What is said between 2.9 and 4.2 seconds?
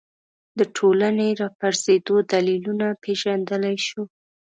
پېژندلی شو